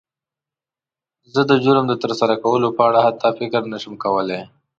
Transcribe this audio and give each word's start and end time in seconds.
زه 1.33 1.41
د 1.49 1.51
جرم 1.63 1.85
د 1.89 1.93
تر 2.03 2.11
سره 2.19 2.35
کولو 2.43 2.67
په 2.77 2.81
اړه 2.89 2.99
حتی 3.07 3.27
فکر 3.39 3.61
نه 3.71 3.77
شم 3.83 3.93
کولی. 4.03 4.39